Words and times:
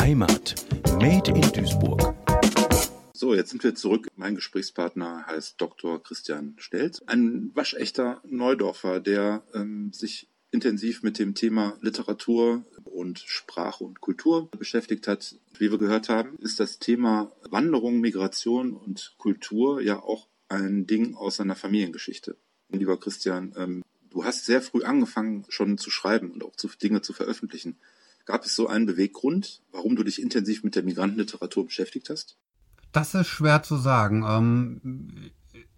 Heimat. 0.00 0.54
Made 0.98 1.30
in 1.30 1.52
Duisburg. 1.52 2.14
So, 3.12 3.34
jetzt 3.34 3.50
sind 3.50 3.62
wir 3.62 3.74
zurück. 3.74 4.08
Mein 4.16 4.34
Gesprächspartner 4.34 5.26
heißt 5.26 5.60
Dr. 5.60 6.02
Christian 6.02 6.54
Stelz, 6.56 7.02
ein 7.06 7.50
waschechter 7.54 8.22
Neudorfer, 8.26 8.98
der 9.00 9.42
ähm, 9.52 9.92
sich 9.92 10.26
intensiv 10.52 11.02
mit 11.02 11.18
dem 11.18 11.34
Thema 11.34 11.76
Literatur 11.82 12.64
und 12.84 13.18
Sprache 13.18 13.84
und 13.84 14.00
Kultur 14.00 14.50
beschäftigt 14.52 15.06
hat. 15.06 15.36
Wie 15.58 15.70
wir 15.70 15.76
gehört 15.76 16.08
haben, 16.08 16.38
ist 16.38 16.60
das 16.60 16.78
Thema 16.78 17.30
Wanderung, 17.50 18.00
Migration 18.00 18.72
und 18.72 19.14
Kultur 19.18 19.82
ja 19.82 20.02
auch 20.02 20.28
ein 20.48 20.86
Ding 20.86 21.14
aus 21.14 21.36
seiner 21.36 21.56
Familiengeschichte. 21.56 22.38
Lieber 22.70 22.98
Christian, 22.98 23.52
ähm, 23.58 23.82
du 24.08 24.24
hast 24.24 24.46
sehr 24.46 24.62
früh 24.62 24.82
angefangen, 24.82 25.44
schon 25.50 25.76
zu 25.76 25.90
schreiben 25.90 26.30
und 26.30 26.42
auch 26.42 26.56
zu, 26.56 26.68
Dinge 26.68 27.02
zu 27.02 27.12
veröffentlichen. 27.12 27.76
Gab 28.30 28.44
es 28.44 28.54
so 28.54 28.68
einen 28.68 28.86
Beweggrund, 28.86 29.60
warum 29.72 29.96
du 29.96 30.04
dich 30.04 30.22
intensiv 30.22 30.62
mit 30.62 30.76
der 30.76 30.84
Migrantenliteratur 30.84 31.64
beschäftigt 31.64 32.10
hast? 32.10 32.38
Das 32.92 33.12
ist 33.12 33.26
schwer 33.26 33.64
zu 33.64 33.76
sagen. 33.76 34.24
Ähm, 34.24 35.32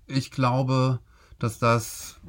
ich 0.06 0.30
glaube, 0.30 1.00
dass 1.38 1.58
das 1.58 2.20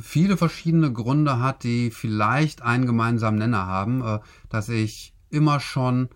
viele 0.00 0.36
verschiedene 0.36 0.92
Gründe 0.92 1.40
hat, 1.40 1.64
die 1.64 1.90
vielleicht 1.90 2.62
einen 2.62 2.86
gemeinsamen 2.86 3.36
Nenner 3.36 3.66
haben, 3.66 4.00
äh, 4.04 4.20
dass 4.48 4.68
ich 4.68 5.12
immer 5.30 5.58
schon 5.58 6.08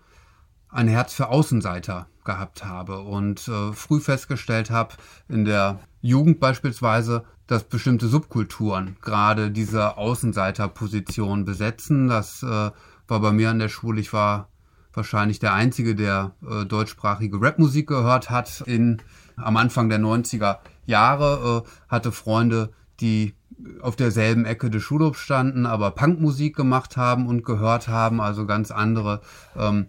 ein 0.69 0.87
Herz 0.87 1.13
für 1.13 1.27
Außenseiter 1.27 2.07
gehabt 2.23 2.63
habe 2.63 3.01
und 3.01 3.45
äh, 3.49 3.73
früh 3.73 3.99
festgestellt 3.99 4.71
habe, 4.71 4.95
in 5.27 5.43
der 5.43 5.81
Jugend 5.99 6.39
beispielsweise, 6.39 7.25
dass 7.45 7.65
bestimmte 7.65 8.07
Subkulturen 8.07 8.95
gerade 9.01 9.51
diese 9.51 9.97
Außenseiterposition 9.97 11.43
besetzen. 11.43 12.07
Das 12.07 12.41
äh, 12.41 12.71
war 13.09 13.19
bei 13.19 13.31
mir 13.31 13.49
an 13.49 13.59
der 13.59 13.69
Schule. 13.69 13.99
Ich 13.99 14.13
war 14.13 14.49
wahrscheinlich 14.93 15.39
der 15.39 15.53
Einzige, 15.53 15.95
der 15.95 16.35
äh, 16.47 16.65
deutschsprachige 16.65 17.41
Rapmusik 17.41 17.87
gehört 17.87 18.29
hat. 18.29 18.61
In, 18.65 19.01
am 19.35 19.57
Anfang 19.57 19.89
der 19.89 19.99
90er 19.99 20.57
Jahre 20.85 21.63
äh, 21.65 21.69
hatte 21.87 22.11
Freunde, 22.11 22.71
die 22.99 23.35
auf 23.81 23.95
derselben 23.95 24.45
Ecke 24.45 24.69
des 24.69 24.83
Schulhofs 24.83 25.19
standen, 25.19 25.65
aber 25.65 25.91
Punkmusik 25.91 26.55
gemacht 26.55 26.97
haben 26.97 27.27
und 27.27 27.43
gehört 27.43 27.87
haben, 27.87 28.21
also 28.21 28.45
ganz 28.45 28.71
andere 28.71 29.21
ähm, 29.55 29.87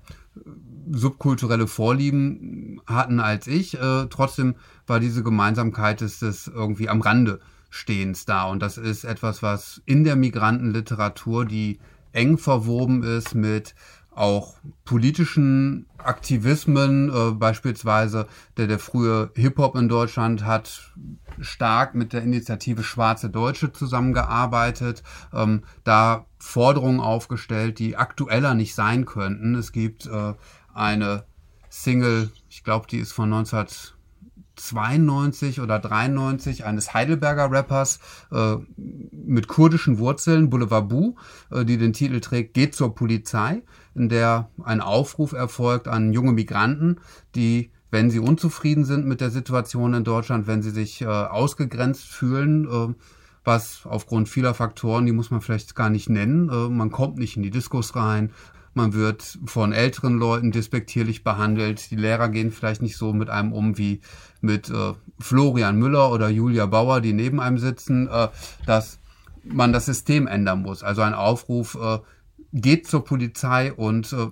subkulturelle 0.90 1.66
Vorlieben 1.66 2.80
hatten 2.86 3.20
als 3.20 3.46
ich. 3.46 3.80
Äh, 3.80 4.06
trotzdem 4.10 4.56
war 4.86 5.00
diese 5.00 5.22
Gemeinsamkeit 5.22 6.00
des, 6.00 6.18
des 6.18 6.48
irgendwie 6.48 6.88
am 6.88 7.00
Rande 7.00 7.40
Stehens 7.70 8.24
da. 8.24 8.44
Und 8.44 8.60
das 8.60 8.78
ist 8.78 9.04
etwas, 9.04 9.42
was 9.42 9.80
in 9.86 10.02
der 10.02 10.16
Migrantenliteratur, 10.16 11.44
die 11.44 11.78
eng 12.12 12.38
verwoben 12.38 13.02
ist 13.02 13.34
mit 13.34 13.74
auch 14.10 14.56
politischen 14.84 15.86
Aktivismen, 15.98 17.08
äh, 17.10 17.30
beispielsweise 17.32 18.26
der, 18.56 18.66
der 18.66 18.78
frühe 18.78 19.30
Hip-Hop 19.34 19.76
in 19.76 19.88
Deutschland 19.88 20.44
hat 20.44 20.92
stark 21.40 21.94
mit 21.94 22.12
der 22.12 22.22
Initiative 22.22 22.82
Schwarze 22.82 23.30
Deutsche 23.30 23.72
zusammengearbeitet, 23.72 25.02
ähm, 25.32 25.62
da 25.84 26.26
Forderungen 26.38 27.00
aufgestellt, 27.00 27.78
die 27.78 27.96
aktueller 27.96 28.54
nicht 28.54 28.74
sein 28.74 29.06
könnten. 29.06 29.54
Es 29.54 29.72
gibt 29.72 30.06
äh, 30.06 30.34
eine 30.74 31.24
Single, 31.68 32.30
ich 32.48 32.64
glaube, 32.64 32.88
die 32.88 32.98
ist 32.98 33.12
von 33.12 33.30
19 33.30 33.66
92 34.66 35.60
oder 35.60 35.78
93 35.78 36.64
eines 36.64 36.94
Heidelberger 36.94 37.50
Rappers 37.50 38.00
äh, 38.32 38.56
mit 38.76 39.48
kurdischen 39.48 39.98
Wurzeln, 39.98 40.50
Boulevard 40.50 40.88
Bu, 40.88 41.16
äh, 41.50 41.64
die 41.64 41.78
den 41.78 41.92
Titel 41.92 42.20
trägt 42.20 42.54
Geht 42.54 42.74
zur 42.74 42.94
Polizei, 42.94 43.62
in 43.94 44.08
der 44.08 44.50
ein 44.62 44.80
Aufruf 44.80 45.32
erfolgt 45.32 45.88
an 45.88 46.12
junge 46.12 46.32
Migranten, 46.32 47.00
die 47.34 47.70
wenn 47.90 48.10
sie 48.10 48.20
unzufrieden 48.20 48.84
sind 48.84 49.06
mit 49.06 49.20
der 49.20 49.30
Situation 49.30 49.94
in 49.94 50.04
Deutschland, 50.04 50.46
wenn 50.46 50.62
sie 50.62 50.70
sich 50.70 51.02
äh, 51.02 51.06
ausgegrenzt 51.06 52.04
fühlen, 52.04 52.66
äh, 52.66 52.94
was 53.44 53.82
aufgrund 53.84 54.28
vieler 54.28 54.54
Faktoren, 54.54 55.06
die 55.06 55.12
muss 55.12 55.30
man 55.30 55.40
vielleicht 55.40 55.74
gar 55.74 55.90
nicht 55.90 56.08
nennen, 56.08 56.48
äh, 56.48 56.68
man 56.68 56.90
kommt 56.90 57.18
nicht 57.18 57.36
in 57.36 57.42
die 57.42 57.50
Diskos 57.50 57.96
rein, 57.96 58.32
man 58.74 58.92
wird 58.92 59.38
von 59.44 59.72
älteren 59.72 60.18
Leuten 60.18 60.52
despektierlich 60.52 61.24
behandelt. 61.24 61.90
Die 61.90 61.96
Lehrer 61.96 62.28
gehen 62.28 62.52
vielleicht 62.52 62.82
nicht 62.82 62.96
so 62.96 63.12
mit 63.12 63.28
einem 63.30 63.52
um 63.52 63.78
wie 63.78 64.00
mit 64.40 64.70
äh, 64.70 64.94
Florian 65.18 65.76
Müller 65.76 66.12
oder 66.12 66.28
Julia 66.28 66.66
Bauer, 66.66 67.00
die 67.00 67.12
neben 67.12 67.40
einem 67.40 67.58
sitzen, 67.58 68.08
äh, 68.08 68.28
dass 68.66 69.00
man 69.44 69.72
das 69.72 69.86
System 69.86 70.26
ändern 70.26 70.62
muss. 70.62 70.82
Also 70.82 71.02
ein 71.02 71.14
Aufruf, 71.14 71.76
äh, 71.80 71.98
geht 72.52 72.86
zur 72.86 73.04
Polizei 73.04 73.72
und 73.72 74.12
äh, 74.12 74.28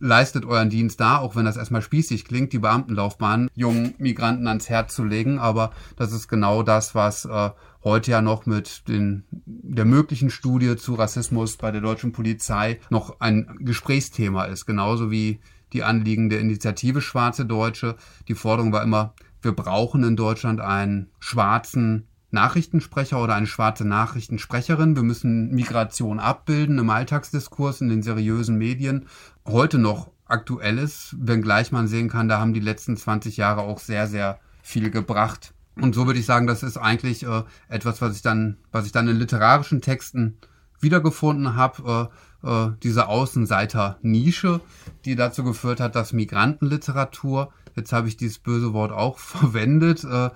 leistet 0.00 0.44
euren 0.44 0.70
Dienst 0.70 1.00
da, 1.00 1.18
auch 1.18 1.36
wenn 1.36 1.44
das 1.44 1.56
erstmal 1.56 1.82
spießig 1.82 2.24
klingt, 2.24 2.52
die 2.52 2.58
Beamtenlaufbahn 2.58 3.48
jungen 3.54 3.94
Migranten 3.98 4.48
ans 4.48 4.68
Herz 4.68 4.94
zu 4.94 5.04
legen. 5.04 5.38
Aber 5.38 5.72
das 5.96 6.12
ist 6.12 6.28
genau 6.28 6.62
das, 6.62 6.94
was 6.94 7.24
äh, 7.24 7.50
heute 7.84 8.10
ja 8.10 8.22
noch 8.22 8.46
mit 8.46 8.88
den, 8.88 9.24
der 9.46 9.84
möglichen 9.84 10.30
Studie 10.30 10.76
zu 10.76 10.94
Rassismus 10.94 11.56
bei 11.56 11.70
der 11.70 11.80
deutschen 11.80 12.12
Polizei 12.12 12.80
noch 12.90 13.20
ein 13.20 13.58
Gesprächsthema 13.60 14.44
ist. 14.44 14.66
Genauso 14.66 15.10
wie 15.10 15.40
die 15.72 15.82
Anliegen 15.82 16.30
der 16.30 16.40
Initiative 16.40 17.00
Schwarze 17.00 17.44
Deutsche. 17.44 17.96
Die 18.28 18.34
Forderung 18.34 18.72
war 18.72 18.82
immer, 18.82 19.14
wir 19.42 19.52
brauchen 19.52 20.02
in 20.04 20.16
Deutschland 20.16 20.60
einen 20.60 21.10
schwarzen 21.18 22.08
Nachrichtensprecher 22.34 23.22
oder 23.22 23.34
eine 23.34 23.46
schwarze 23.46 23.86
Nachrichtensprecherin. 23.86 24.96
Wir 24.96 25.02
müssen 25.02 25.50
Migration 25.54 26.20
abbilden 26.20 26.78
im 26.78 26.90
Alltagsdiskurs, 26.90 27.80
in 27.80 27.88
den 27.88 28.02
seriösen 28.02 28.58
Medien. 28.58 29.06
Heute 29.46 29.78
noch 29.78 30.10
aktuell 30.26 30.78
ist, 30.78 31.16
wenngleich 31.18 31.72
man 31.72 31.88
sehen 31.88 32.10
kann, 32.10 32.28
da 32.28 32.38
haben 32.38 32.52
die 32.52 32.60
letzten 32.60 32.96
20 32.96 33.36
Jahre 33.36 33.62
auch 33.62 33.78
sehr, 33.78 34.06
sehr 34.06 34.38
viel 34.62 34.90
gebracht. 34.90 35.54
Und 35.80 35.94
so 35.94 36.06
würde 36.06 36.20
ich 36.20 36.26
sagen, 36.26 36.46
das 36.46 36.62
ist 36.62 36.76
eigentlich 36.76 37.24
äh, 37.24 37.42
etwas, 37.68 38.00
was 38.00 38.16
ich 38.16 38.22
dann, 38.22 38.58
was 38.70 38.86
ich 38.86 38.92
dann 38.92 39.08
in 39.08 39.16
literarischen 39.16 39.80
Texten 39.80 40.36
wiedergefunden 40.80 41.56
habe. 41.56 42.10
Äh, 42.10 42.14
äh, 42.44 42.72
diese 42.82 43.08
Außenseiter-Nische, 43.08 44.60
die 45.04 45.16
dazu 45.16 45.44
geführt 45.44 45.80
hat, 45.80 45.94
dass 45.94 46.12
Migrantenliteratur, 46.12 47.52
jetzt 47.74 47.92
habe 47.92 48.08
ich 48.08 48.16
dieses 48.16 48.38
böse 48.38 48.72
Wort 48.72 48.92
auch 48.92 49.18
verwendet, 49.18 50.04
äh, 50.04 50.30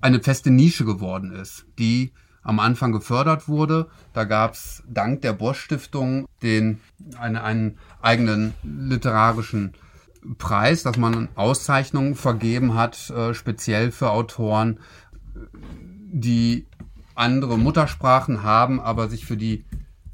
eine 0.00 0.22
feste 0.22 0.50
Nische 0.50 0.84
geworden 0.84 1.32
ist, 1.32 1.66
die 1.78 2.12
am 2.42 2.60
Anfang 2.60 2.92
gefördert 2.92 3.48
wurde. 3.48 3.88
Da 4.12 4.24
gab 4.24 4.54
es 4.54 4.82
dank 4.88 5.22
der 5.22 5.32
Bosch 5.32 5.60
Stiftung 5.60 6.28
eine, 6.42 7.42
einen 7.42 7.78
eigenen 8.00 8.54
literarischen 8.62 9.74
Preis, 10.38 10.82
dass 10.82 10.96
man 10.96 11.28
Auszeichnungen 11.34 12.14
vergeben 12.14 12.74
hat, 12.74 13.10
äh, 13.10 13.34
speziell 13.34 13.90
für 13.90 14.10
Autoren, 14.10 14.80
die 16.12 16.66
andere 17.14 17.58
Muttersprachen 17.58 18.42
haben, 18.42 18.80
aber 18.80 19.08
sich 19.08 19.26
für 19.26 19.36
die 19.36 19.64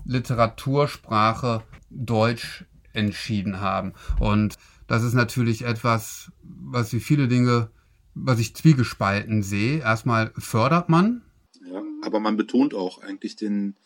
Literatursprache 0.05 1.63
Deutsch 1.91 2.65
entschieden 2.93 3.61
haben. 3.61 3.93
Und 4.19 4.57
das 4.87 5.03
ist 5.03 5.15
natürlich 5.15 5.65
etwas, 5.65 6.33
was 6.43 6.93
wie 6.93 7.01
viele 7.01 7.29
Dinge 7.29 7.71
was 8.15 8.39
ich 8.39 8.55
zwiegespalten 8.55 9.43
sehe. 9.43 9.81
Erstmal 9.81 10.33
fördert 10.37 10.89
man. 10.89 11.23
Ja, 11.65 11.83
aber 12.03 12.21
man 12.21 12.37
betont 12.37 12.75
auch 12.75 13.03
eigentlich 13.03 13.37
den, 13.37 13.77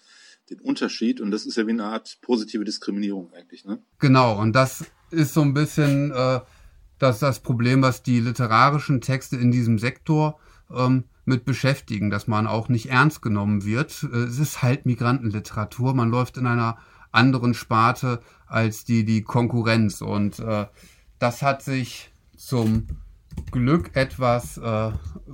den 0.51 0.61
Unterschied 0.61 1.21
und 1.21 1.31
das 1.31 1.47
ist 1.47 1.57
ja 1.57 1.67
wie 1.67 1.73
eine 1.73 1.85
Art 1.85 2.19
positive 2.23 2.65
Diskriminierung 2.65 3.33
eigentlich, 3.33 3.65
ne? 3.65 3.83
Genau, 3.99 4.39
und 4.39 4.53
das 4.53 4.85
ist 5.11 5.35
so 5.35 5.43
ein 5.43 5.55
bisschen 5.55 6.11
äh, 6.13 6.41
das, 6.99 7.19
das 7.19 7.41
Problem, 7.41 7.83
was 7.83 8.03
die 8.03 8.21
literarischen 8.21 9.01
Texte 9.01 9.37
in 9.37 9.51
diesem 9.51 9.79
Sektor 9.79 10.39
ähm, 10.75 11.05
mit 11.25 11.45
beschäftigen, 11.45 12.11
dass 12.11 12.27
man 12.27 12.47
auch 12.47 12.69
nicht 12.69 12.87
ernst 12.91 13.23
genommen 13.23 13.65
wird. 13.65 14.05
Äh, 14.05 14.17
es 14.25 14.39
ist 14.39 14.63
halt 14.63 14.87
Migrantenliteratur, 14.87 15.95
man 15.95 16.11
läuft 16.11 16.37
in 16.37 16.47
einer 16.47 16.79
anderen 17.13 17.55
Sparte 17.55 18.21
als 18.47 18.85
die, 18.85 19.05
die 19.05 19.23
Konkurrenz 19.23 20.01
und 20.01 20.39
äh, 20.39 20.67
das 21.19 21.43
hat 21.43 21.63
sich 21.63 22.11
zum 22.37 22.87
Glück 23.57 23.91
etwas 23.95 24.59
äh, 24.59 24.91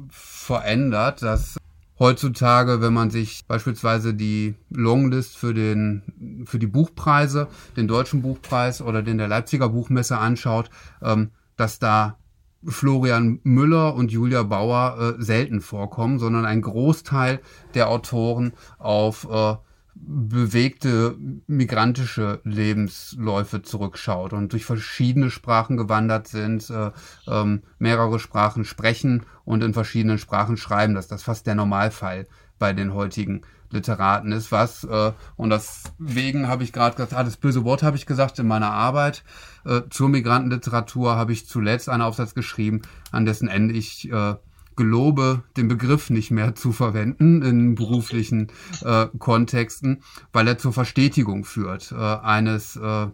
verändert, 0.08 1.22
dass 1.22 1.56
heutzutage, 1.98 2.80
wenn 2.80 2.92
man 2.92 3.10
sich 3.10 3.44
beispielsweise 3.48 4.14
die 4.14 4.54
Longlist 4.70 5.36
für 5.36 5.54
den 5.54 6.44
für 6.46 6.60
die 6.60 6.68
Buchpreise, 6.68 7.48
den 7.76 7.88
deutschen 7.88 8.22
Buchpreis 8.22 8.80
oder 8.80 9.02
den 9.02 9.18
der 9.18 9.26
Leipziger 9.26 9.68
Buchmesse 9.68 10.18
anschaut, 10.18 10.70
ähm, 11.02 11.30
dass 11.56 11.80
da 11.80 12.16
Florian 12.64 13.40
Müller 13.42 13.94
und 13.94 14.12
Julia 14.12 14.44
Bauer 14.44 15.16
äh, 15.18 15.22
selten 15.22 15.60
vorkommen, 15.60 16.20
sondern 16.20 16.44
ein 16.44 16.62
Großteil 16.62 17.40
der 17.74 17.88
Autoren 17.88 18.52
auf 18.78 19.26
äh, 19.28 19.56
bewegte 19.94 21.16
migrantische 21.46 22.40
Lebensläufe 22.44 23.62
zurückschaut 23.62 24.32
und 24.32 24.52
durch 24.52 24.64
verschiedene 24.64 25.30
Sprachen 25.30 25.76
gewandert 25.76 26.28
sind, 26.28 26.68
äh, 26.70 26.90
ähm, 27.26 27.62
mehrere 27.78 28.18
Sprachen 28.18 28.64
sprechen 28.64 29.24
und 29.44 29.62
in 29.62 29.74
verschiedenen 29.74 30.18
Sprachen 30.18 30.56
schreiben. 30.56 30.94
Das 30.94 31.06
ist 31.06 31.12
das 31.12 31.22
fast 31.22 31.46
der 31.46 31.54
Normalfall 31.54 32.26
bei 32.58 32.72
den 32.72 32.94
heutigen 32.94 33.42
Literaten 33.70 34.32
ist, 34.32 34.52
was, 34.52 34.84
äh, 34.84 35.12
und 35.36 35.50
deswegen 35.50 36.46
habe 36.46 36.62
ich 36.62 36.72
gerade 36.72 36.94
gesagt, 36.94 37.14
ah, 37.14 37.24
das 37.24 37.38
böse 37.38 37.64
Wort 37.64 37.82
habe 37.82 37.96
ich 37.96 38.06
gesagt 38.06 38.38
in 38.38 38.46
meiner 38.46 38.70
Arbeit. 38.70 39.24
Äh, 39.64 39.82
zur 39.90 40.08
Migrantenliteratur 40.08 41.16
habe 41.16 41.32
ich 41.32 41.46
zuletzt 41.46 41.88
einen 41.88 42.02
Aufsatz 42.02 42.34
geschrieben, 42.34 42.82
an 43.10 43.24
dessen 43.24 43.48
Ende 43.48 43.74
ich 43.74 44.10
äh, 44.10 44.34
gelobe, 44.76 45.42
den 45.56 45.68
Begriff 45.68 46.10
nicht 46.10 46.30
mehr 46.30 46.54
zu 46.54 46.72
verwenden 46.72 47.42
in 47.42 47.74
beruflichen 47.74 48.48
äh, 48.82 49.06
Kontexten, 49.18 50.02
weil 50.32 50.48
er 50.48 50.58
zur 50.58 50.72
Verstetigung 50.72 51.44
führt 51.44 51.92
äh, 51.92 51.96
eines 51.96 52.76
äh, 52.76 53.06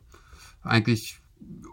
eigentlich 0.62 1.20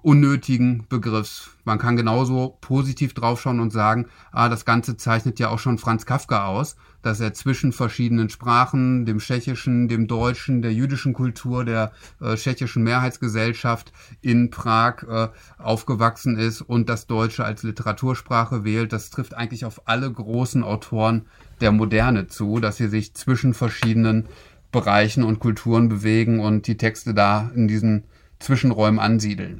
unnötigen 0.06 0.86
Begriffs. 0.88 1.50
Man 1.64 1.80
kann 1.80 1.96
genauso 1.96 2.60
positiv 2.62 3.16
draufschauen 3.16 3.60
und 3.60 3.72
sagen, 3.72 4.06
ah, 4.32 4.50
das 4.50 4.64
Ganze 4.64 4.98
zeichnet 4.98 5.40
ja 5.40 5.50
auch 5.50 5.58
schon 5.58 5.80
Franz 5.80 6.06
Kafka 6.06 6.46
aus, 6.46 6.76
dass 7.02 7.20
er 7.20 7.34
zwischen 7.34 7.72
verschiedenen 7.72 8.30
Sprachen, 8.30 9.08
dem 9.08 9.18
tschechischen, 9.18 9.88
dem 9.88 10.06
deutschen, 10.06 10.62
der 10.62 10.74
jüdischen 10.74 11.14
Kultur, 11.14 11.66
der 11.66 11.92
äh, 12.22 12.36
tschechischen 12.36 12.84
Mehrheitsgesellschaft 12.84 13.92
in 14.22 14.52
Prag 14.52 15.02
äh, 15.10 15.30
aufgewachsen 15.58 16.38
ist 16.38 16.62
und 16.62 16.88
das 16.88 17.08
Deutsche 17.08 17.44
als 17.44 17.64
Literatursprache 17.64 18.64
wählt. 18.64 18.94
Das 18.94 19.10
trifft 19.10 19.34
eigentlich 19.34 19.66
auf 19.66 19.88
alle 19.88 20.12
großen 20.12 20.64
Autoren 20.64 21.26
der 21.62 21.72
Moderne 21.72 22.28
zu, 22.28 22.60
dass 22.60 22.78
sie 22.78 22.90
sich 22.90 23.16
zwischen 23.16 23.56
verschiedenen 23.56 24.28
Bereichen 24.72 25.24
und 25.24 25.40
Kulturen 25.40 25.90
bewegen 25.90 26.40
und 26.42 26.68
die 26.68 26.78
Texte 26.78 27.16
da 27.16 27.50
in 27.56 27.68
diesen 27.68 28.04
Zwischenräumen 28.38 29.00
ansiedeln. 29.00 29.60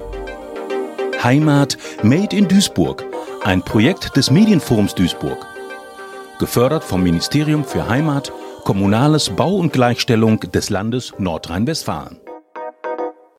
Heimat 1.22 1.76
Made 2.02 2.36
in 2.36 2.46
Duisburg, 2.46 3.04
ein 3.42 3.62
Projekt 3.62 4.16
des 4.16 4.30
Medienforums 4.30 4.94
Duisburg. 4.94 5.46
Gefördert 6.38 6.84
vom 6.84 7.02
Ministerium 7.02 7.64
für 7.64 7.88
Heimat, 7.88 8.32
Kommunales 8.64 9.30
Bau 9.30 9.56
und 9.56 9.72
Gleichstellung 9.72 10.40
des 10.40 10.70
Landes 10.70 11.14
Nordrhein-Westfalen. 11.18 12.25